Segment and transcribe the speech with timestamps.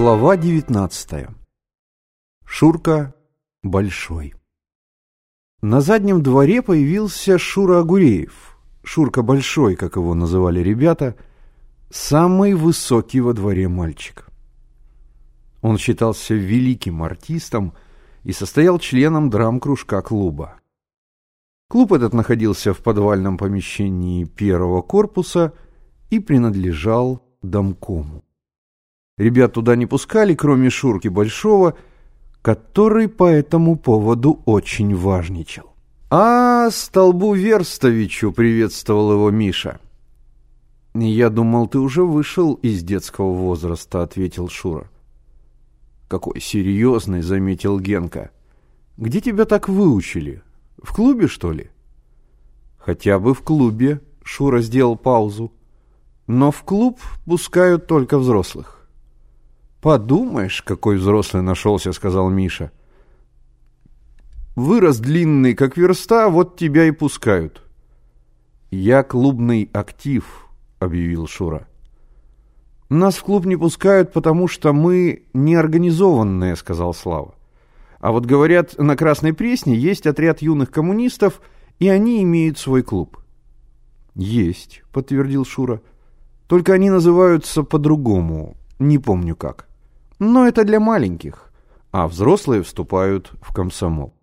[0.00, 1.26] Глава 19.
[2.44, 3.16] Шурка
[3.64, 4.34] Большой.
[5.60, 8.56] На заднем дворе появился Шура Агуреев.
[8.84, 11.16] Шурка Большой, как его называли ребята,
[11.90, 14.28] самый высокий во дворе мальчик.
[15.62, 17.74] Он считался великим артистом
[18.22, 20.60] и состоял членом драм-кружка клуба.
[21.68, 25.54] Клуб этот находился в подвальном помещении первого корпуса
[26.08, 28.22] и принадлежал домкому.
[29.18, 31.76] Ребят туда не пускали, кроме Шурки Большого,
[32.40, 35.74] который по этому поводу очень важничал.
[36.08, 39.80] «А, столбу Верстовичу!»— приветствовал его Миша.
[40.94, 44.88] «Я думал, ты уже вышел из детского возраста»,— ответил Шура.
[46.06, 48.30] «Какой серьезный»,— заметил Генка.
[48.96, 50.42] «Где тебя так выучили?
[50.80, 51.70] В клубе, что ли?»
[52.78, 55.52] «Хотя бы в клубе»,— Шура сделал паузу.
[56.28, 58.77] «Но в клуб пускают только взрослых».
[59.80, 62.72] «Подумаешь, какой взрослый нашелся»,— сказал Миша.
[64.56, 67.62] «Вырос длинный, как верста, вот тебя и пускают».
[68.70, 70.48] «Я клубный актив»,—
[70.80, 71.68] объявил Шура.
[72.88, 77.34] «Нас в клуб не пускают, потому что мы неорганизованные»,— сказал Слава.
[78.00, 81.40] «А вот, говорят, на Красной Пресне есть отряд юных коммунистов,
[81.78, 83.18] и они имеют свой клуб».
[84.14, 85.82] «Есть»,— подтвердил Шура.
[86.48, 89.67] «Только они называются по-другому, не помню как».
[90.18, 91.52] Но это для маленьких,
[91.92, 94.14] а взрослые вступают в комсомол.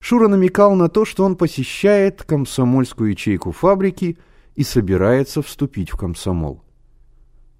[0.00, 4.18] Шура намекал на то, что он посещает комсомольскую ячейку фабрики
[4.54, 6.62] и собирается вступить в комсомол.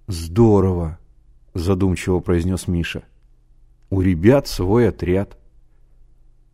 [0.05, 0.99] «Здорово!»–
[1.55, 3.03] задумчиво произнес Миша.
[3.89, 5.39] «У ребят свой отряд».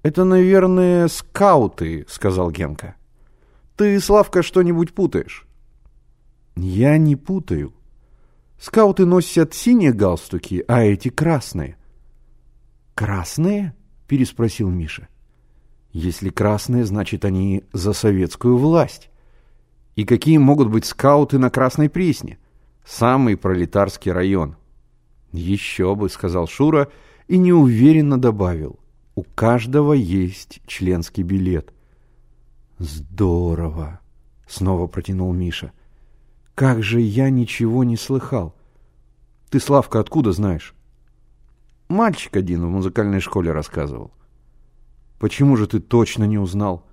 [0.04, 2.96] «Это, наверное, скауты»,– сказал Генка.
[3.76, 5.46] «Ты, Славка, что-нибудь путаешь?»
[6.56, 7.74] «Я не путаю»,
[8.62, 11.78] Скауты носят синие галстуки, а эти красные.
[12.94, 13.74] «Красные?»–
[14.08, 15.08] переспросил Миша.
[15.94, 19.10] «Если красные, значит, они за советскую власть.
[19.96, 22.38] И какие могут быть скауты на Красной Пресне?
[22.86, 24.56] Самый пролетарский район».
[25.32, 26.92] «Еще бы»,– сказал Шура
[27.28, 28.80] и неуверенно добавил.
[29.16, 31.74] «У каждого есть членский билет».
[32.78, 34.02] «Здорово»,–
[34.48, 35.72] снова протянул Миша.
[36.56, 38.56] Как же я ничего не слыхал.
[39.50, 40.74] Ты, Славка, откуда знаешь?
[41.88, 44.12] Мальчик один в музыкальной школе рассказывал.
[45.20, 46.86] Почему же ты точно не узнал?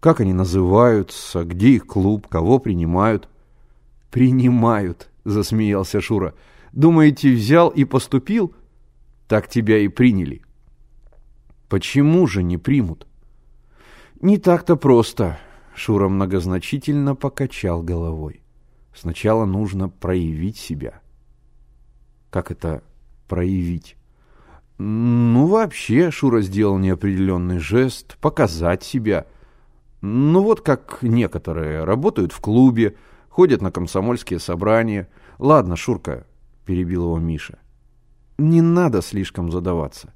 [0.00, 3.28] Как они называются, где их клуб, кого принимают?
[4.10, 6.34] Принимают, засмеялся Шура.
[6.72, 8.54] Думаете, взял и поступил?
[9.28, 10.42] Так тебя и приняли.
[11.68, 13.06] Почему же не примут?
[14.20, 15.38] Не так-то просто,
[15.74, 18.39] Шура многозначительно покачал головой.
[18.94, 21.00] Сначала нужно проявить себя.
[22.30, 22.82] Как это
[23.28, 23.96] проявить?
[24.78, 29.26] Ну, вообще, Шура сделал неопределенный жест, показать себя.
[30.00, 32.96] Ну, вот как некоторые работают в клубе,
[33.28, 35.08] ходят на комсомольские собрания.
[35.38, 36.26] Ладно, Шурка,
[36.64, 37.58] перебил его Миша.
[38.38, 40.14] Не надо слишком задаваться.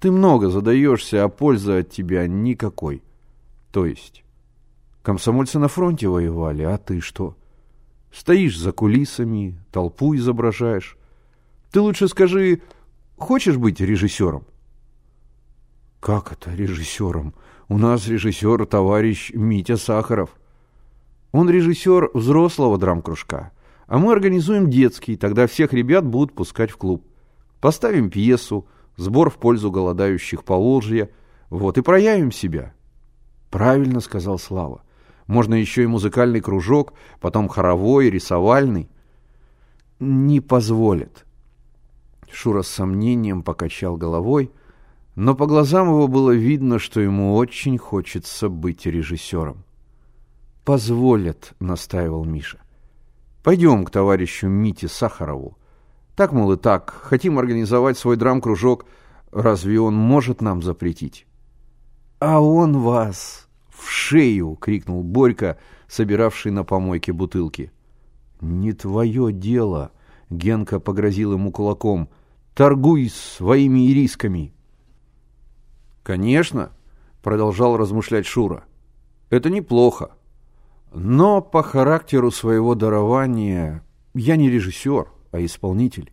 [0.00, 3.02] Ты много задаешься, а пользы от тебя никакой.
[3.72, 4.22] То есть,
[5.02, 7.36] комсомольцы на фронте воевали, а ты что?—
[8.12, 10.96] Стоишь за кулисами, толпу изображаешь.
[11.70, 12.62] Ты лучше скажи,
[13.16, 14.44] хочешь быть режиссером?
[16.00, 17.34] Как это режиссером?
[17.68, 20.30] У нас режиссер товарищ Митя Сахаров.
[21.32, 23.52] Он режиссер взрослого драм-кружка.
[23.86, 27.06] А мы организуем детский, тогда всех ребят будут пускать в клуб.
[27.60, 28.66] Поставим пьесу,
[28.96, 31.10] сбор в пользу голодающих по Волжье.
[31.50, 32.74] Вот и проявим себя.
[33.50, 34.82] Правильно сказал Слава.
[35.28, 38.88] Можно еще и музыкальный кружок, потом хоровой, рисовальный.
[40.00, 41.26] Не позволит.
[42.32, 44.50] Шура с сомнением покачал головой,
[45.14, 49.64] но по глазам его было видно, что ему очень хочется быть режиссером.
[50.64, 52.58] «Позволят»,— настаивал Миша.
[53.42, 55.58] «Пойдем к товарищу Мите Сахарову.
[56.16, 58.86] Так, мол, и так, хотим организовать свой драм-кружок.
[59.30, 61.26] Разве он может нам запретить?»
[62.18, 63.47] «А он вас
[63.88, 65.56] в шею!»— крикнул Борька,
[65.88, 67.72] собиравший на помойке бутылки.
[68.42, 69.92] «Не твое дело!»—
[70.30, 72.10] Генка погрозил ему кулаком.
[72.54, 74.52] «Торгуй своими ирисками!»
[76.02, 76.72] «Конечно!»—
[77.22, 78.64] продолжал размышлять Шура.
[79.30, 80.10] «Это неплохо.
[80.92, 83.82] Но по характеру своего дарования
[84.12, 86.12] я не режиссер, а исполнитель».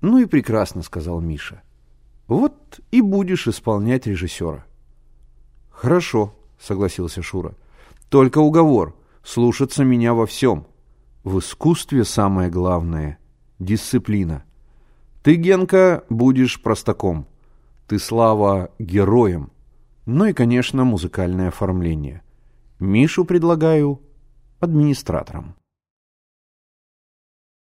[0.00, 1.62] «Ну и прекрасно»,— сказал Миша.
[2.26, 4.64] «Вот и будешь исполнять режиссера».
[5.70, 7.54] «Хорошо», согласился Шура.
[8.08, 10.66] Только уговор слушаться меня во всем.
[11.24, 13.18] В искусстве самое главное
[13.58, 14.44] дисциплина.
[15.22, 17.26] Ты, Генка, будешь простаком.
[17.86, 19.50] Ты, Слава, героем.
[20.06, 22.22] Ну и, конечно, музыкальное оформление.
[22.78, 24.00] Мишу предлагаю
[24.60, 25.54] администратором.